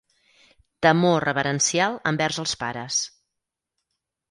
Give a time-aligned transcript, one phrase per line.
[0.85, 3.01] Temor reverencial envers els pares.